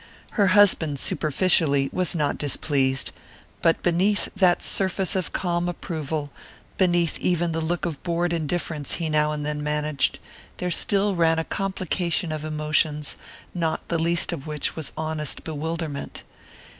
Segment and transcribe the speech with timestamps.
[0.31, 3.11] Her husband, superficially, was not displeased.
[3.61, 6.31] But beneath that surface of calm approval
[6.79, 10.17] beneath even the look of bored indifference he now and then managed
[10.57, 13.15] there still ran a complication of emotions,
[13.53, 16.23] not the least of which was honest bewilderment.